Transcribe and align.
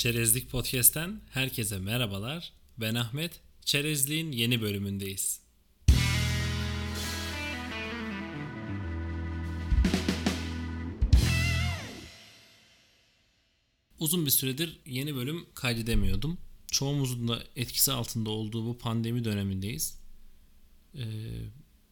Çerezlik 0.00 0.50
Podcast'ten 0.50 1.20
herkese 1.30 1.78
merhabalar. 1.78 2.52
Ben 2.78 2.94
Ahmet. 2.94 3.40
Çerezliğin 3.64 4.32
yeni 4.32 4.62
bölümündeyiz. 4.62 5.40
Uzun 13.98 14.26
bir 14.26 14.30
süredir 14.30 14.80
yeni 14.86 15.14
bölüm 15.14 15.46
kaydedemiyordum. 15.54 16.38
Çoğumuzun 16.72 17.28
da 17.28 17.42
etkisi 17.56 17.92
altında 17.92 18.30
olduğu 18.30 18.66
bu 18.66 18.78
pandemi 18.78 19.24
dönemindeyiz. 19.24 19.98
Ee, 20.94 21.04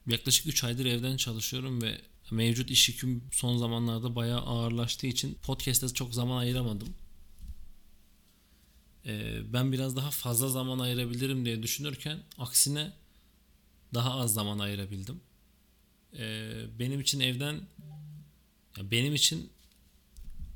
yaklaşık 0.06 0.46
3 0.46 0.64
aydır 0.64 0.86
evden 0.86 1.16
çalışıyorum 1.16 1.82
ve 1.82 2.00
mevcut 2.30 2.70
iş 2.70 2.88
yüküm 2.88 3.24
son 3.32 3.56
zamanlarda 3.56 4.16
bayağı 4.16 4.40
ağırlaştığı 4.40 5.06
için 5.06 5.34
podcast'e 5.42 5.88
çok 5.88 6.14
zaman 6.14 6.38
ayıramadım. 6.38 6.94
Ee, 9.06 9.52
ben 9.52 9.72
biraz 9.72 9.96
daha 9.96 10.10
fazla 10.10 10.48
zaman 10.48 10.78
ayırabilirim 10.78 11.44
diye 11.44 11.62
düşünürken 11.62 12.22
aksine 12.38 12.92
daha 13.94 14.14
az 14.14 14.34
zaman 14.34 14.58
ayırabildim. 14.58 15.20
Ee, 16.18 16.64
benim 16.78 17.00
için 17.00 17.20
evden 17.20 17.60
benim 18.80 19.14
için 19.14 19.50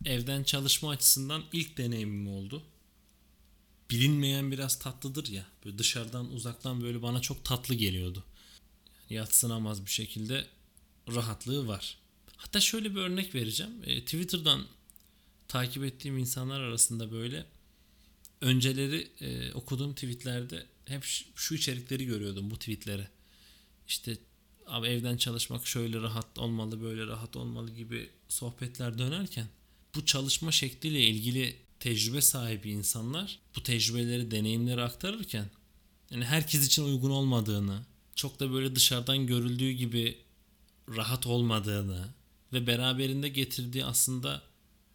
evden 0.05 0.42
çalışma 0.42 0.91
açısından 0.91 1.45
ilk 1.52 1.78
deneyimim 1.78 2.28
oldu. 2.28 2.62
Bilinmeyen 3.91 4.52
biraz 4.52 4.78
tatlıdır 4.78 5.28
ya. 5.28 5.47
Böyle 5.64 5.78
dışarıdan 5.78 6.33
uzaktan 6.33 6.83
böyle 6.83 7.02
bana 7.02 7.20
çok 7.20 7.45
tatlı 7.45 7.74
geliyordu. 7.74 8.24
Yani 9.11 9.19
yatsınamaz 9.19 9.86
bir 9.86 9.91
şekilde 9.91 10.47
rahatlığı 11.08 11.69
var. 11.69 11.98
Hatta 12.36 12.61
şöyle 12.61 12.91
bir 12.91 13.00
örnek 13.00 13.34
vereceğim. 13.34 13.72
E, 13.84 14.05
Twitter'dan 14.05 14.67
takip 15.48 15.84
ettiğim 15.84 16.19
insanlar 16.19 16.61
arasında 16.61 17.12
böyle 17.12 17.47
önceleri 18.43 19.09
e, 19.21 19.53
okuduğum 19.53 19.95
tweetlerde 19.95 20.67
hep 20.85 21.05
şu 21.35 21.55
içerikleri 21.55 22.07
görüyordum 22.07 22.51
bu 22.51 22.59
tweetlere. 22.59 23.09
İşte 23.89 24.17
abi 24.67 24.87
evden 24.87 25.17
çalışmak 25.17 25.67
şöyle 25.67 26.01
rahat 26.01 26.39
olmalı 26.39 26.83
böyle 26.83 27.07
rahat 27.07 27.37
olmalı 27.37 27.70
gibi 27.70 28.11
sohbetler 28.29 28.98
dönerken 28.98 29.47
bu 29.95 30.05
çalışma 30.05 30.53
şekliyle 30.53 31.01
ilgili 31.01 31.57
tecrübe 31.81 32.20
sahibi 32.20 32.70
insanlar 32.70 33.39
bu 33.57 33.63
tecrübeleri, 33.63 34.31
deneyimleri 34.31 34.83
aktarırken 34.83 35.51
yani 36.11 36.25
herkes 36.25 36.67
için 36.67 36.85
uygun 36.85 37.11
olmadığını, 37.11 37.81
çok 38.15 38.41
da 38.41 38.53
böyle 38.53 38.77
dışarıdan 38.77 39.27
görüldüğü 39.27 39.70
gibi 39.70 40.19
rahat 40.97 41.27
olmadığını 41.27 42.09
ve 42.53 42.67
beraberinde 42.67 43.29
getirdiği 43.29 43.85
aslında 43.85 44.43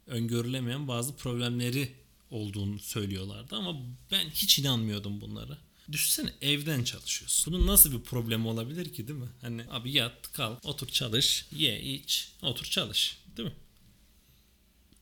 öngörülemeyen 0.07 0.87
bazı 0.87 1.15
problemleri 1.15 1.91
olduğunu 2.31 2.79
söylüyorlardı 2.79 3.55
ama 3.55 3.75
ben 4.11 4.29
hiç 4.29 4.59
inanmıyordum 4.59 5.21
bunlara. 5.21 5.57
Düşünsene 5.91 6.33
evden 6.41 6.83
çalışıyorsun. 6.83 7.53
Bunun 7.53 7.67
nasıl 7.67 7.91
bir 7.91 8.03
problemi 8.03 8.47
olabilir 8.47 8.93
ki 8.93 9.07
değil 9.07 9.19
mi? 9.19 9.29
Hani 9.41 9.65
abi 9.69 9.91
yat, 9.91 10.31
kalk, 10.33 10.65
otur 10.65 10.87
çalış, 10.87 11.45
ye, 11.51 11.81
iç, 11.81 12.31
otur 12.41 12.65
çalış. 12.65 13.17
Değil 13.37 13.49
mi? 13.49 13.55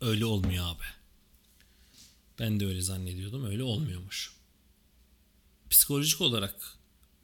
Öyle 0.02 0.26
olmuyor 0.26 0.66
abi. 0.67 0.84
Ben 2.40 2.59
de 2.59 2.66
öyle 2.66 2.82
zannediyordum. 2.82 3.45
Öyle 3.45 3.64
olmuyormuş. 3.64 4.34
Psikolojik 5.70 6.22
olarak 6.22 6.78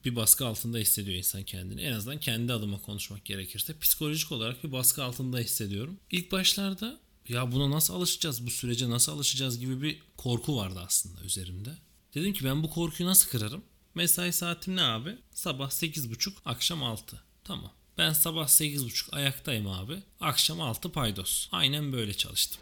bir 0.05 0.15
baskı 0.15 0.47
altında 0.47 0.77
hissediyor 0.77 1.17
insan 1.17 1.43
kendini. 1.43 1.81
En 1.81 1.91
azından 1.91 2.19
kendi 2.19 2.53
adıma 2.53 2.81
konuşmak 2.81 3.25
gerekirse 3.25 3.79
psikolojik 3.79 4.31
olarak 4.31 4.63
bir 4.63 4.71
baskı 4.71 5.03
altında 5.03 5.39
hissediyorum. 5.39 5.99
İlk 6.11 6.31
başlarda 6.31 6.99
ya 7.31 7.51
buna 7.51 7.71
nasıl 7.71 7.93
alışacağız, 7.93 8.45
bu 8.45 8.49
sürece 8.49 8.89
nasıl 8.89 9.11
alışacağız 9.11 9.59
gibi 9.59 9.81
bir 9.81 9.99
korku 10.17 10.57
vardı 10.57 10.81
aslında 10.85 11.21
üzerimde. 11.21 11.77
Dedim 12.13 12.33
ki 12.33 12.45
ben 12.45 12.63
bu 12.63 12.69
korkuyu 12.69 13.09
nasıl 13.09 13.29
kırarım? 13.29 13.63
Mesai 13.95 14.33
saatim 14.33 14.75
ne 14.75 14.83
abi? 14.83 15.17
Sabah 15.33 15.69
8.30, 15.69 16.31
akşam 16.45 16.83
6. 16.83 17.21
Tamam. 17.43 17.71
Ben 17.97 18.13
sabah 18.13 18.47
8.30 18.47 19.11
ayaktayım 19.11 19.67
abi. 19.67 19.95
Akşam 20.19 20.61
6 20.61 20.91
paydos. 20.91 21.47
Aynen 21.51 21.93
böyle 21.93 22.13
çalıştım. 22.13 22.61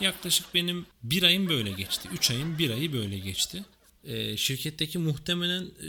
Yaklaşık 0.00 0.54
benim 0.54 0.86
bir 1.02 1.22
ayım 1.22 1.48
böyle 1.48 1.72
geçti. 1.72 2.08
3 2.12 2.30
ayım 2.30 2.58
bir 2.58 2.70
ayı 2.70 2.92
böyle 2.92 3.18
geçti. 3.18 3.64
E, 4.04 4.36
şirketteki 4.36 4.98
muhtemelen 4.98 5.62
e, 5.62 5.88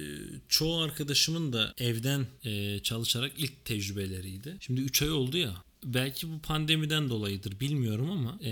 çoğu 0.49 0.81
arkadaşımın 0.81 1.53
da 1.53 1.73
evden 1.77 2.27
e, 2.43 2.79
çalışarak 2.79 3.31
ilk 3.37 3.65
tecrübeleriydi. 3.65 4.57
Şimdi 4.59 4.81
3 4.81 5.01
ay 5.01 5.11
oldu 5.11 5.37
ya. 5.37 5.63
Belki 5.83 6.31
bu 6.31 6.39
pandemiden 6.39 7.09
dolayıdır 7.09 7.59
bilmiyorum 7.59 8.11
ama 8.11 8.39
e, 8.43 8.51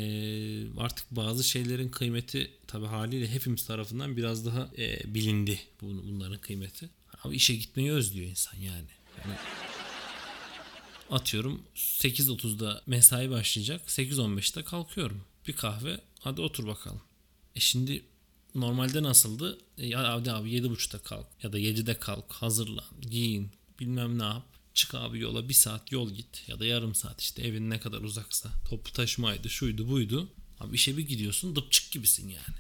artık 0.78 1.06
bazı 1.12 1.44
şeylerin 1.44 1.90
kıymeti 1.90 2.52
tabi 2.68 2.86
haliyle 2.86 3.28
hepimiz 3.28 3.66
tarafından 3.66 4.18
biraz 4.18 4.46
daha 4.46 4.70
e, 4.78 5.14
bilindi 5.14 5.60
bunların 5.82 6.38
kıymeti. 6.38 6.90
Abi 7.24 7.36
işe 7.36 7.56
gitmeyi 7.56 7.92
özlüyor 7.92 8.30
insan 8.30 8.58
yani. 8.58 8.88
yani 9.26 9.38
atıyorum 11.12 11.62
8.30'da 11.76 12.82
mesai 12.88 13.30
başlayacak 13.30 13.82
8.15'te 13.88 14.64
kalkıyorum. 14.64 15.22
Bir 15.48 15.54
kahve 15.54 16.00
hadi 16.20 16.42
otur 16.42 16.68
bakalım. 16.68 17.02
E 17.56 17.60
şimdi 17.60 18.04
normalde 18.56 19.04
nasıldı? 19.04 19.58
E, 19.78 19.98
abi 19.98 20.32
abi 20.32 20.50
7.30'da 20.50 21.00
kalk 21.00 21.28
ya 21.44 21.54
da 21.54 21.60
7'de 21.60 22.00
kalk 22.00 22.34
hazırlan 22.34 22.86
giyin 23.02 23.52
bilmem 23.80 24.20
ne 24.20 24.24
yap. 24.24 24.46
Çık 24.80 24.96
abi 24.96 25.20
yola 25.20 25.50
bir 25.50 25.54
saat 25.54 25.92
yol 25.92 26.12
git 26.12 26.44
ya 26.48 26.60
da 26.60 26.66
yarım 26.66 26.96
saat 26.96 27.22
işte 27.22 27.42
evin 27.42 27.70
ne 27.70 27.80
kadar 27.80 28.02
uzaksa 28.02 28.50
toplu 28.70 28.92
taşımaydı 28.94 29.50
şuydu 29.50 29.90
buydu. 29.90 30.30
Abi 30.60 30.76
işe 30.76 30.98
bir 30.98 31.08
gidiyorsun 31.08 31.56
dıpçık 31.56 31.92
gibisin 31.92 32.30
yani. 32.30 32.58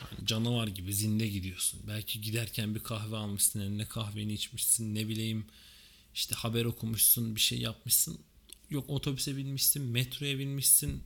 yani. 0.00 0.26
Canavar 0.26 0.68
gibi 0.68 0.94
zinde 0.94 1.28
gidiyorsun. 1.28 1.80
Belki 1.88 2.20
giderken 2.20 2.74
bir 2.74 2.80
kahve 2.80 3.16
almışsın 3.16 3.60
eline 3.60 3.84
kahveni 3.84 4.32
içmişsin 4.32 4.94
ne 4.94 5.08
bileyim 5.08 5.46
işte 6.14 6.34
haber 6.34 6.64
okumuşsun 6.64 7.36
bir 7.36 7.40
şey 7.40 7.58
yapmışsın. 7.58 8.18
Yok 8.70 8.90
otobüse 8.90 9.36
binmişsin 9.36 9.82
metroya 9.82 10.38
binmişsin 10.38 11.02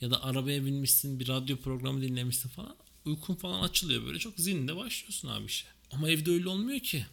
ya 0.00 0.10
da 0.10 0.22
arabaya 0.22 0.64
binmişsin 0.64 1.20
bir 1.20 1.28
radyo 1.28 1.56
programı 1.56 2.02
dinlemişsin 2.02 2.48
falan 2.48 2.76
uykun 3.04 3.34
falan 3.34 3.62
açılıyor 3.62 4.06
böyle 4.06 4.18
çok 4.18 4.38
zinde 4.40 4.76
başlıyorsun 4.76 5.28
abi 5.28 5.46
işe. 5.46 5.66
Ama 5.90 6.10
evde 6.10 6.30
öyle 6.30 6.48
olmuyor 6.48 6.80
ki. 6.80 7.06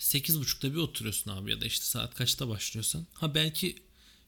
8.30'da 0.00 0.72
bir 0.72 0.76
oturuyorsun 0.76 1.30
abi 1.30 1.50
ya 1.50 1.60
da 1.60 1.66
işte 1.66 1.84
saat 1.84 2.14
kaçta 2.14 2.48
başlıyorsan. 2.48 3.06
Ha 3.14 3.34
belki 3.34 3.76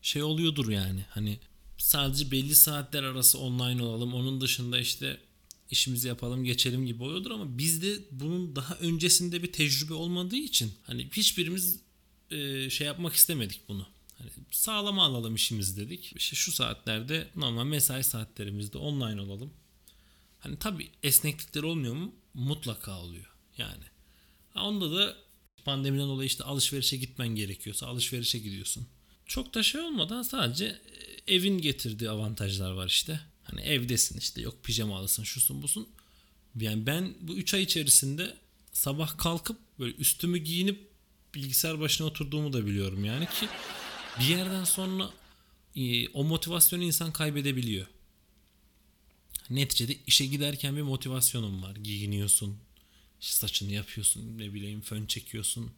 şey 0.02 0.22
oluyordur 0.22 0.68
yani 0.68 1.04
hani 1.10 1.38
sadece 1.78 2.30
belli 2.30 2.54
saatler 2.54 3.02
arası 3.02 3.38
online 3.38 3.82
olalım. 3.82 4.14
Onun 4.14 4.40
dışında 4.40 4.78
işte 4.78 5.20
işimizi 5.70 6.08
yapalım 6.08 6.44
geçelim 6.44 6.86
gibi 6.86 7.02
oluyordur 7.02 7.30
ama 7.30 7.58
bizde 7.58 7.98
bunun 8.10 8.56
daha 8.56 8.74
öncesinde 8.74 9.42
bir 9.42 9.52
tecrübe 9.52 9.94
olmadığı 9.94 10.36
için 10.36 10.72
hani 10.82 11.10
hiçbirimiz 11.12 11.80
e, 12.30 12.70
şey 12.70 12.86
yapmak 12.86 13.14
istemedik 13.14 13.60
bunu. 13.68 13.86
Hani 14.18 14.30
sağlama 14.50 15.04
alalım 15.04 15.34
işimizi 15.34 15.76
dedik. 15.76 16.12
İşte 16.16 16.36
şu 16.36 16.52
saatlerde 16.52 17.28
normal 17.36 17.64
mesai 17.64 18.04
saatlerimizde 18.04 18.78
online 18.78 19.20
olalım. 19.20 19.52
Hani 20.38 20.58
tabi 20.58 20.90
esneklikler 21.02 21.62
olmuyor 21.62 21.94
mu? 21.94 22.14
Mutlaka 22.34 23.00
oluyor. 23.00 23.32
Yani. 23.58 23.84
Onda 24.54 24.96
da 24.96 25.16
pandemiden 25.64 26.08
dolayı 26.08 26.26
işte 26.26 26.44
alışverişe 26.44 26.96
gitmen 26.96 27.28
gerekiyorsa 27.28 27.86
alışverişe 27.86 28.38
gidiyorsun. 28.38 28.86
Çok 29.26 29.54
da 29.54 29.62
şey 29.62 29.80
olmadan 29.80 30.22
sadece 30.22 30.64
e, 31.26 31.34
evin 31.34 31.58
getirdiği 31.58 32.10
avantajlar 32.10 32.72
var 32.72 32.86
işte. 32.86 33.20
Hani 33.42 33.60
evdesin 33.60 34.18
işte 34.18 34.40
yok 34.40 34.64
pijamalısın 34.64 35.24
şusun 35.24 35.62
busun. 35.62 35.88
Yani 36.60 36.86
ben 36.86 37.14
bu 37.20 37.36
3 37.36 37.54
ay 37.54 37.62
içerisinde 37.62 38.34
sabah 38.72 39.18
kalkıp 39.18 39.58
böyle 39.78 39.94
üstümü 39.96 40.38
giyinip 40.38 40.88
bilgisayar 41.34 41.80
başına 41.80 42.06
oturduğumu 42.06 42.52
da 42.52 42.66
biliyorum 42.66 43.04
yani 43.04 43.26
ki 43.26 43.48
bir 44.20 44.24
yerden 44.24 44.64
sonra 44.64 45.10
e, 45.76 46.08
o 46.08 46.24
motivasyonu 46.24 46.82
insan 46.82 47.12
kaybedebiliyor. 47.12 47.86
Neticede 49.50 49.96
işe 50.06 50.26
giderken 50.26 50.76
bir 50.76 50.82
motivasyonun 50.82 51.62
var. 51.62 51.76
Giyiniyorsun, 51.76 52.58
saçını 53.30 53.72
yapıyorsun, 53.72 54.38
ne 54.38 54.54
bileyim 54.54 54.80
fön 54.80 55.06
çekiyorsun. 55.06 55.70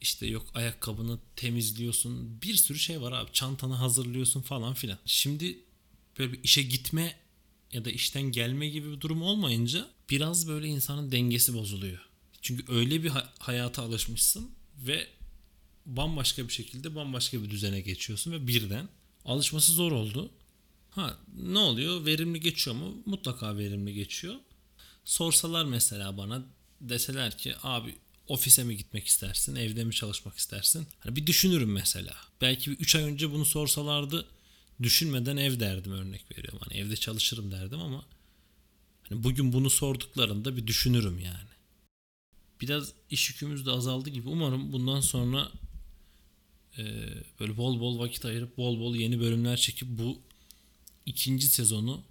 İşte 0.00 0.26
yok 0.26 0.46
ayakkabını 0.54 1.18
temizliyorsun. 1.36 2.42
Bir 2.42 2.54
sürü 2.54 2.78
şey 2.78 3.00
var 3.00 3.12
abi. 3.12 3.32
Çantanı 3.32 3.74
hazırlıyorsun 3.74 4.42
falan 4.42 4.74
filan. 4.74 4.98
Şimdi 5.06 5.58
böyle 6.18 6.32
bir 6.32 6.44
işe 6.44 6.62
gitme 6.62 7.16
ya 7.72 7.84
da 7.84 7.90
işten 7.90 8.22
gelme 8.22 8.68
gibi 8.68 8.92
bir 8.92 9.00
durum 9.00 9.22
olmayınca 9.22 9.88
biraz 10.10 10.48
böyle 10.48 10.66
insanın 10.66 11.12
dengesi 11.12 11.54
bozuluyor. 11.54 12.08
Çünkü 12.42 12.72
öyle 12.72 13.02
bir 13.02 13.12
hayata 13.38 13.82
alışmışsın 13.82 14.50
ve 14.86 15.08
bambaşka 15.86 16.48
bir 16.48 16.52
şekilde 16.52 16.94
bambaşka 16.94 17.42
bir 17.42 17.50
düzene 17.50 17.80
geçiyorsun 17.80 18.32
ve 18.32 18.46
birden 18.46 18.88
alışması 19.24 19.72
zor 19.72 19.92
oldu. 19.92 20.30
Ha 20.90 21.18
ne 21.36 21.58
oluyor? 21.58 22.06
Verimli 22.06 22.40
geçiyor 22.40 22.76
mu? 22.76 23.02
Mutlaka 23.06 23.56
verimli 23.56 23.94
geçiyor. 23.94 24.34
Sorsalar 25.04 25.64
mesela 25.64 26.16
bana 26.16 26.44
deseler 26.80 27.38
ki 27.38 27.54
abi 27.62 27.94
ofise 28.28 28.64
mi 28.64 28.76
gitmek 28.76 29.06
istersin, 29.06 29.56
evde 29.56 29.84
mi 29.84 29.94
çalışmak 29.94 30.36
istersin? 30.36 30.86
Hani 31.00 31.16
bir 31.16 31.26
düşünürüm 31.26 31.72
mesela. 31.72 32.16
Belki 32.40 32.70
bir 32.70 32.76
3 32.76 32.96
ay 32.96 33.02
önce 33.02 33.32
bunu 33.32 33.44
sorsalardı 33.44 34.26
düşünmeden 34.82 35.36
ev 35.36 35.60
derdim 35.60 35.92
örnek 35.92 36.30
veriyorum. 36.32 36.58
Hani 36.62 36.78
evde 36.78 36.96
çalışırım 36.96 37.52
derdim 37.52 37.80
ama 37.80 38.04
hani 39.08 39.24
bugün 39.24 39.52
bunu 39.52 39.70
sorduklarında 39.70 40.56
bir 40.56 40.66
düşünürüm 40.66 41.18
yani. 41.18 41.50
Biraz 42.60 42.92
iş 43.10 43.30
yükümüz 43.30 43.66
de 43.66 43.70
azaldı 43.70 44.10
gibi. 44.10 44.28
Umarım 44.28 44.72
bundan 44.72 45.00
sonra 45.00 45.52
e, 46.78 46.84
böyle 47.40 47.56
bol 47.56 47.80
bol 47.80 47.98
vakit 47.98 48.24
ayırıp 48.24 48.56
bol 48.56 48.80
bol 48.80 48.96
yeni 48.96 49.20
bölümler 49.20 49.56
çekip 49.56 49.88
bu 49.88 50.18
ikinci 51.06 51.48
sezonu 51.48 52.02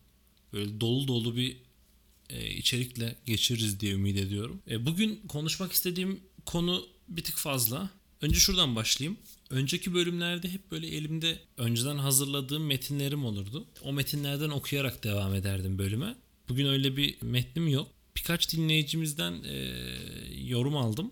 böyle 0.54 0.82
dolu 0.82 1.08
dolu 1.08 1.36
bir 1.36 1.58
e, 2.30 2.50
içerikle 2.50 3.16
geçiririz 3.26 3.80
diye 3.80 3.94
ümit 3.94 4.18
ediyorum. 4.18 4.62
E, 4.70 4.86
bugün 4.86 5.22
konuşmak 5.28 5.72
istediğim 5.72 6.20
konu 6.46 6.86
bir 7.08 7.24
tık 7.24 7.38
fazla. 7.38 7.90
Önce 8.22 8.40
şuradan 8.40 8.76
başlayayım. 8.76 9.18
Önceki 9.50 9.94
bölümlerde 9.94 10.50
hep 10.50 10.72
böyle 10.72 10.88
elimde 10.88 11.40
önceden 11.58 11.98
hazırladığım 11.98 12.66
metinlerim 12.66 13.26
olurdu. 13.26 13.66
O 13.84 13.94
metinlerden 13.94 14.50
okuyarak 14.50 15.04
devam 15.04 15.36
ederdim 15.36 15.78
bölüme. 15.78 16.16
Bugün 16.50 16.66
öyle 16.66 16.98
bir 16.98 17.22
metnim 17.22 17.68
yok. 17.68 17.88
Birkaç 18.18 18.54
dinleyicimizden 18.54 19.44
e, 19.44 19.74
yorum 20.46 20.78
aldım. 20.78 21.12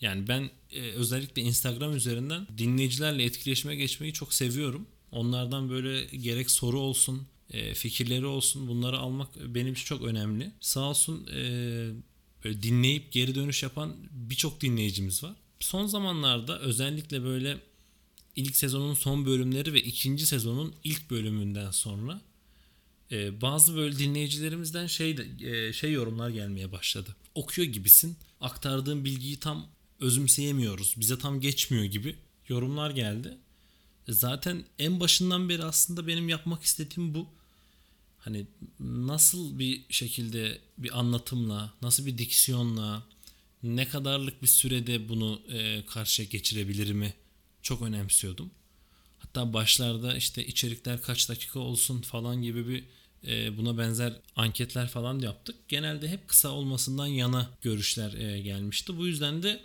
Yani 0.00 0.28
ben 0.28 0.50
e, 0.70 0.80
özellikle 0.80 1.42
Instagram 1.42 1.96
üzerinden 1.96 2.46
dinleyicilerle 2.58 3.24
etkileşime 3.24 3.76
geçmeyi 3.76 4.12
çok 4.12 4.34
seviyorum. 4.34 4.86
Onlardan 5.10 5.70
böyle 5.70 6.04
gerek 6.04 6.50
soru 6.50 6.80
olsun, 6.80 7.26
e, 7.50 7.74
fikirleri 7.74 8.26
olsun 8.26 8.68
bunları 8.68 8.98
almak 8.98 9.28
benim 9.54 9.72
için 9.72 9.84
çok 9.84 10.02
önemli. 10.02 10.52
Sağ 10.60 10.80
olsun 10.80 11.26
e, 11.26 11.40
böyle 12.44 12.62
dinleyip 12.62 13.12
geri 13.12 13.34
dönüş 13.34 13.62
yapan 13.62 13.96
birçok 14.10 14.60
dinleyicimiz 14.60 15.24
var. 15.24 15.34
Son 15.60 15.86
zamanlarda 15.86 16.58
özellikle 16.60 17.24
böyle 17.24 17.58
ilk 18.36 18.56
sezonun 18.56 18.94
son 18.94 19.26
bölümleri 19.26 19.72
ve 19.72 19.82
ikinci 19.82 20.26
sezonun 20.26 20.74
ilk 20.84 21.10
bölümünden 21.10 21.70
sonra 21.70 22.20
e, 23.12 23.40
bazı 23.40 23.76
böyle 23.76 23.98
dinleyicilerimizden 23.98 24.86
şey 24.86 25.16
e, 25.40 25.72
şey 25.72 25.92
yorumlar 25.92 26.30
gelmeye 26.30 26.72
başladı. 26.72 27.16
Okuyor 27.34 27.68
gibisin. 27.68 28.16
Aktardığın 28.40 29.04
bilgiyi 29.04 29.36
tam 29.36 29.66
özümseyemiyoruz. 30.00 30.94
Bize 30.96 31.18
tam 31.18 31.40
geçmiyor 31.40 31.84
gibi 31.84 32.16
yorumlar 32.48 32.90
geldi. 32.90 33.38
E, 34.08 34.12
zaten 34.12 34.64
en 34.78 35.00
başından 35.00 35.48
beri 35.48 35.64
aslında 35.64 36.06
benim 36.06 36.28
yapmak 36.28 36.62
istediğim 36.62 37.14
bu. 37.14 37.26
Hani 38.26 38.46
nasıl 38.80 39.58
bir 39.58 39.84
şekilde 39.90 40.58
bir 40.78 40.98
anlatımla, 40.98 41.74
nasıl 41.82 42.06
bir 42.06 42.18
diksiyonla, 42.18 43.02
ne 43.62 43.88
kadarlık 43.88 44.42
bir 44.42 44.46
sürede 44.46 45.08
bunu 45.08 45.40
e, 45.52 45.86
karşıya 45.86 46.28
geçirebilirimi 46.28 47.14
çok 47.62 47.82
önemsiyordum. 47.82 48.50
Hatta 49.18 49.52
başlarda 49.52 50.16
işte 50.16 50.46
içerikler 50.46 51.02
kaç 51.02 51.28
dakika 51.28 51.58
olsun 51.58 52.00
falan 52.00 52.42
gibi 52.42 52.68
bir 52.68 52.84
e, 53.30 53.56
buna 53.56 53.78
benzer 53.78 54.12
anketler 54.36 54.88
falan 54.88 55.18
yaptık. 55.18 55.56
Genelde 55.68 56.08
hep 56.08 56.28
kısa 56.28 56.48
olmasından 56.48 57.06
yana 57.06 57.50
görüşler 57.62 58.12
e, 58.12 58.40
gelmişti. 58.40 58.96
Bu 58.96 59.06
yüzden 59.06 59.42
de 59.42 59.60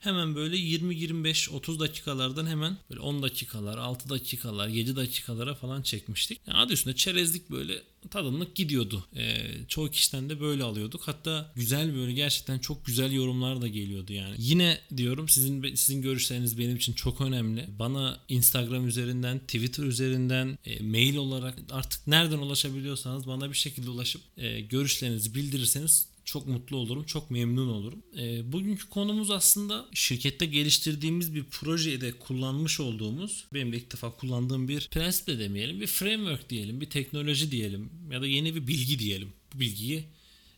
hemen 0.00 0.34
böyle 0.34 0.56
20-25-30 0.56 1.78
dakikalardan 1.80 2.46
hemen 2.46 2.76
böyle 2.90 3.00
10 3.00 3.22
dakikalar, 3.22 3.78
6 3.78 4.08
dakikalar, 4.08 4.68
7 4.68 4.96
dakikalara 4.96 5.54
falan 5.54 5.82
çekmiştik. 5.82 6.40
Yani 6.46 6.58
adı 6.58 6.72
üstünde 6.72 6.96
çerezlik 6.96 7.50
böyle 7.50 7.82
tadımlık 8.10 8.54
gidiyordu. 8.54 9.06
Ee, 9.16 9.36
çoğu 9.68 9.90
kişiden 9.90 10.30
de 10.30 10.40
böyle 10.40 10.62
alıyorduk. 10.62 11.02
Hatta 11.08 11.52
güzel 11.56 11.94
böyle 11.94 12.12
gerçekten 12.12 12.58
çok 12.58 12.86
güzel 12.86 13.12
yorumlar 13.12 13.62
da 13.62 13.68
geliyordu 13.68 14.12
yani. 14.12 14.34
Yine 14.38 14.78
diyorum 14.96 15.28
sizin 15.28 15.74
sizin 15.74 16.02
görüşleriniz 16.02 16.58
benim 16.58 16.76
için 16.76 16.92
çok 16.92 17.20
önemli. 17.20 17.66
Bana 17.78 18.20
Instagram 18.28 18.88
üzerinden, 18.88 19.38
Twitter 19.38 19.84
üzerinden, 19.84 20.58
e, 20.64 20.82
mail 20.82 21.16
olarak 21.16 21.58
artık 21.70 22.06
nereden 22.06 22.38
ulaşabiliyorsanız 22.38 23.26
bana 23.26 23.50
bir 23.50 23.56
şekilde 23.56 23.90
ulaşıp 23.90 24.22
e, 24.36 24.60
görüşlerinizi 24.60 25.34
bildirirseniz 25.34 26.07
çok 26.28 26.46
mutlu 26.46 26.76
olurum, 26.76 27.04
çok 27.04 27.30
memnun 27.30 27.68
olurum. 27.68 28.02
E, 28.18 28.52
bugünkü 28.52 28.88
konumuz 28.88 29.30
aslında 29.30 29.86
şirkette 29.94 30.46
geliştirdiğimiz 30.46 31.34
bir 31.34 31.44
projede 31.44 32.12
kullanmış 32.12 32.80
olduğumuz, 32.80 33.44
benim 33.54 33.72
de 33.72 33.76
ilk 33.76 33.92
defa 33.92 34.10
kullandığım 34.10 34.68
bir 34.68 34.88
prensip 34.88 35.26
de 35.26 35.38
demeyelim, 35.38 35.80
bir 35.80 35.86
framework 35.86 36.50
diyelim, 36.50 36.80
bir 36.80 36.90
teknoloji 36.90 37.50
diyelim 37.50 37.90
ya 38.10 38.22
da 38.22 38.26
yeni 38.26 38.54
bir 38.54 38.66
bilgi 38.66 38.98
diyelim. 38.98 39.32
Bu 39.54 39.60
bilgiyi 39.60 40.04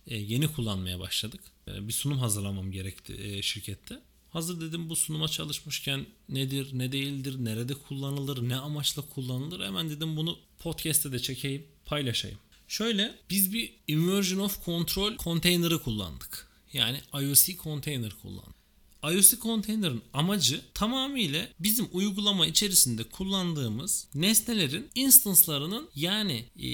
e, 0.07 0.17
yeni 0.17 0.49
kullanmaya 0.49 0.99
başladık. 0.99 1.41
E, 1.69 1.89
bir 1.89 1.93
sunum 1.93 2.19
hazırlamam 2.19 2.73
gerekti 2.73 3.15
e, 3.23 3.43
şirkette. 3.43 4.01
Hazır 4.31 4.61
dedim 4.61 4.91
bu 4.91 4.97
sunuma 4.97 5.29
çalışmışken 5.29 6.07
nedir, 6.29 6.69
ne 6.73 6.93
değildir, 6.93 7.37
nerede 7.39 7.75
kullanılır, 7.75 8.49
ne 8.49 8.57
amaçla 8.57 9.03
kullanılır 9.03 9.67
hemen 9.67 9.91
dedim 9.91 10.17
bunu 10.17 10.39
podcast'te 10.59 11.13
de 11.13 11.19
çekeyim, 11.19 11.67
paylaşayım. 11.85 12.39
Şöyle 12.71 13.15
biz 13.31 13.53
bir 13.53 13.73
Immersion 13.89 14.39
of 14.39 14.65
Control 14.65 15.17
container'ı 15.17 15.83
kullandık. 15.83 16.49
Yani 16.73 17.01
IOC 17.15 17.57
container 17.63 18.13
kullandık. 18.23 18.61
IOC 19.05 19.43
Container'ın 19.43 20.03
amacı 20.13 20.61
tamamıyla 20.75 21.49
bizim 21.61 21.89
uygulama 21.93 22.47
içerisinde 22.47 23.05
kullandığımız 23.05 24.07
nesnelerin 24.15 24.91
instance'larının 24.95 25.91
yani 25.95 26.45
e, 26.59 26.69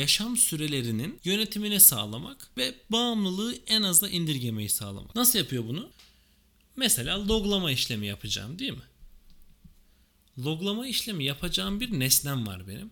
yaşam 0.00 0.36
sürelerinin 0.36 1.20
yönetimini 1.24 1.80
sağlamak 1.80 2.50
ve 2.56 2.74
bağımlılığı 2.90 3.56
en 3.66 3.82
aza 3.82 4.08
indirgemeyi 4.08 4.68
sağlamak. 4.68 5.14
Nasıl 5.14 5.38
yapıyor 5.38 5.64
bunu? 5.68 5.90
Mesela 6.76 7.28
loglama 7.28 7.70
işlemi 7.70 8.06
yapacağım 8.06 8.58
değil 8.58 8.72
mi? 8.72 8.88
Loglama 10.38 10.86
işlemi 10.86 11.24
yapacağım 11.24 11.80
bir 11.80 12.00
nesnem 12.00 12.46
var 12.46 12.68
benim. 12.68 12.90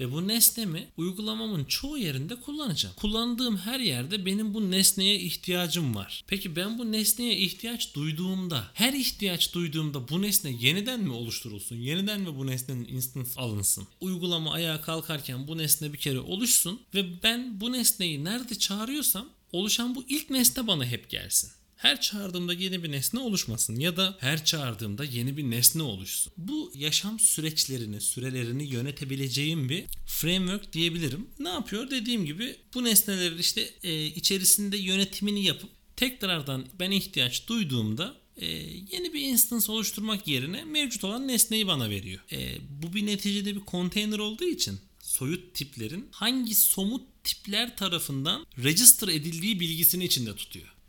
Ve 0.00 0.12
bu 0.12 0.28
nesnemi 0.28 0.86
uygulamamın 0.96 1.64
çoğu 1.64 1.98
yerinde 1.98 2.36
kullanacağım. 2.36 2.94
Kullandığım 2.96 3.56
her 3.56 3.80
yerde 3.80 4.26
benim 4.26 4.54
bu 4.54 4.70
nesneye 4.70 5.20
ihtiyacım 5.20 5.94
var. 5.94 6.24
Peki 6.26 6.56
ben 6.56 6.78
bu 6.78 6.92
nesneye 6.92 7.36
ihtiyaç 7.36 7.94
duyduğumda, 7.94 8.70
her 8.74 8.92
ihtiyaç 8.92 9.54
duyduğumda 9.54 10.08
bu 10.08 10.22
nesne 10.22 10.50
yeniden 10.60 11.00
mi 11.00 11.12
oluşturulsun? 11.12 11.76
Yeniden 11.76 12.20
mi 12.20 12.36
bu 12.36 12.46
nesnenin 12.46 12.88
instance 12.88 13.30
alınsın? 13.36 13.86
Uygulama 14.00 14.52
ayağa 14.52 14.80
kalkarken 14.80 15.48
bu 15.48 15.58
nesne 15.58 15.92
bir 15.92 15.98
kere 15.98 16.20
oluşsun 16.20 16.80
ve 16.94 17.22
ben 17.22 17.60
bu 17.60 17.72
nesneyi 17.72 18.24
nerede 18.24 18.54
çağırıyorsam 18.54 19.28
oluşan 19.52 19.94
bu 19.94 20.04
ilk 20.08 20.30
nesne 20.30 20.66
bana 20.66 20.84
hep 20.84 21.10
gelsin 21.10 21.50
her 21.80 22.00
çağırdığımda 22.00 22.54
yeni 22.54 22.82
bir 22.82 22.92
nesne 22.92 23.20
oluşmasın 23.20 23.76
ya 23.76 23.96
da 23.96 24.16
her 24.20 24.44
çağırdığımda 24.44 25.04
yeni 25.04 25.36
bir 25.36 25.50
nesne 25.50 25.82
oluşsun. 25.82 26.32
Bu 26.36 26.72
yaşam 26.74 27.20
süreçlerini, 27.20 28.00
sürelerini 28.00 28.64
yönetebileceğim 28.64 29.68
bir 29.68 29.84
framework 30.06 30.72
diyebilirim. 30.72 31.26
Ne 31.38 31.48
yapıyor? 31.48 31.90
Dediğim 31.90 32.24
gibi 32.26 32.56
bu 32.74 32.84
nesnelerin 32.84 33.38
işte 33.38 33.70
e, 33.82 34.06
içerisinde 34.06 34.76
yönetimini 34.76 35.44
yapıp 35.44 35.70
tekrardan 35.96 36.66
ben 36.80 36.90
ihtiyaç 36.90 37.48
duyduğumda 37.48 38.14
e, 38.36 38.46
yeni 38.92 39.12
bir 39.12 39.20
instance 39.20 39.72
oluşturmak 39.72 40.28
yerine 40.28 40.64
mevcut 40.64 41.04
olan 41.04 41.28
nesneyi 41.28 41.66
bana 41.66 41.90
veriyor. 41.90 42.20
E, 42.32 42.56
bu 42.82 42.94
bir 42.94 43.06
neticede 43.06 43.56
bir 43.56 43.62
container 43.66 44.18
olduğu 44.18 44.44
için 44.44 44.80
soyut 45.02 45.54
tiplerin 45.54 46.08
hangi 46.10 46.54
somut 46.54 47.02
tipler 47.24 47.76
tarafından 47.76 48.46
register 48.64 49.08
edildiği 49.08 49.60
bilgisini 49.60 50.04
içinde 50.04 50.36
tutuyor. 50.36 50.79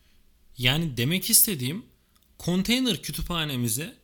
Yani 0.58 0.98
demek 0.98 1.30
istediğim 1.30 1.86
konteyner 2.38 3.02
kütüphanemize 3.02 3.96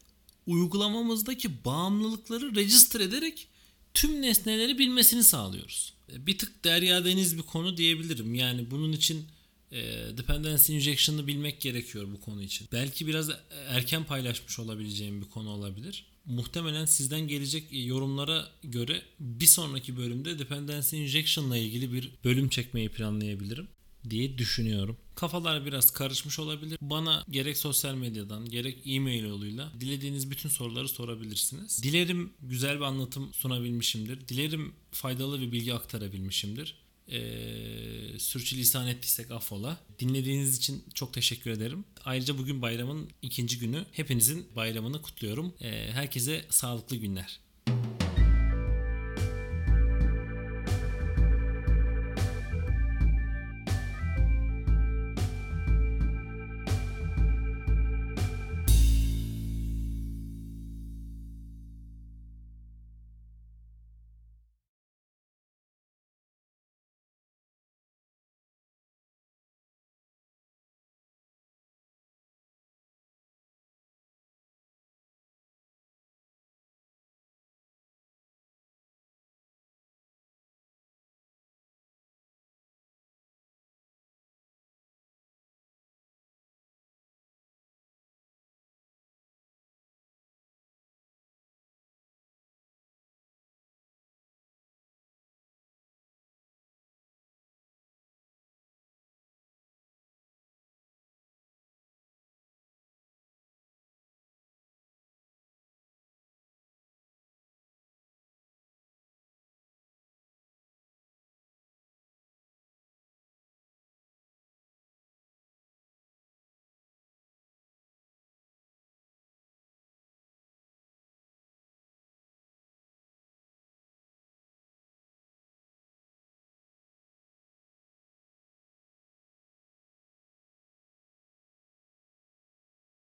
uygulamamızdaki 0.48 1.66
bağımlılıkları 1.66 2.56
register 2.56 3.00
ederek 3.00 3.48
tüm 3.94 4.22
nesneleri 4.22 4.78
bilmesini 4.80 5.24
sağlıyoruz. 5.24 5.94
E, 6.14 6.26
bir 6.26 6.38
tık 6.38 6.64
derya 6.64 7.06
deniz 7.06 7.38
bir 7.38 7.42
konu 7.42 7.78
diyebilirim. 7.78 8.36
Yani 8.36 8.72
bunun 8.72 8.92
için 8.92 9.26
e, 9.72 9.78
dependency 10.18 10.76
injection'ı 10.76 11.28
bilmek 11.28 11.62
gerekiyor 11.62 12.08
bu 12.14 12.22
konu 12.22 12.44
için. 12.44 12.68
Belki 12.72 13.08
biraz 13.08 13.30
erken 13.68 14.04
paylaşmış 14.04 14.60
olabileceğim 14.60 15.22
bir 15.22 15.30
konu 15.30 15.50
olabilir. 15.50 16.06
Muhtemelen 16.26 16.86
sizden 16.86 17.28
gelecek 17.28 17.64
yorumlara 17.72 18.48
göre 18.64 19.02
bir 19.20 19.46
sonraki 19.46 19.98
bölümde 19.98 20.40
dependency 20.40 21.04
injection 21.04 21.52
ile 21.52 21.62
ilgili 21.62 21.94
bir 21.94 22.12
bölüm 22.24 22.50
çekmeyi 22.50 22.90
planlayabilirim 22.90 23.68
diye 24.10 24.38
düşünüyorum. 24.38 24.98
Kafalar 25.16 25.66
biraz 25.66 25.92
karışmış 25.92 26.40
olabilir. 26.40 26.78
Bana 26.82 27.24
gerek 27.30 27.58
sosyal 27.58 27.96
medyadan 27.96 28.50
gerek 28.50 28.78
e-mail 28.86 29.24
yoluyla 29.24 29.72
dilediğiniz 29.80 30.32
bütün 30.32 30.50
soruları 30.50 30.88
sorabilirsiniz. 30.88 31.84
Dilerim 31.84 32.34
güzel 32.42 32.76
bir 32.76 32.82
anlatım 32.82 33.34
sunabilmişimdir. 33.34 34.28
Dilerim 34.28 34.74
faydalı 34.92 35.42
bir 35.42 35.52
bilgi 35.52 35.74
aktarabilmişimdir. 35.74 36.76
Ee, 37.12 38.20
sürçülisan 38.20 38.88
ettiysek 38.88 39.32
affola. 39.32 39.78
Dinlediğiniz 40.00 40.58
için 40.58 40.84
çok 40.94 41.14
teşekkür 41.14 41.52
ederim. 41.52 41.86
Ayrıca 42.06 42.38
bugün 42.38 42.62
bayramın 42.62 43.10
ikinci 43.22 43.60
günü. 43.60 43.86
Hepinizin 43.92 44.46
bayramını 44.56 45.02
kutluyorum. 45.02 45.54
Ee, 45.62 45.90
herkese 45.92 46.46
sağlıklı 46.50 46.96
günler. 46.96 47.40